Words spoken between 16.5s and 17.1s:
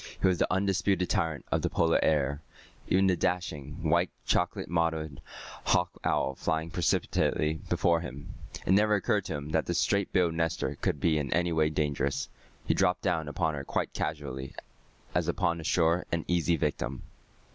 victim.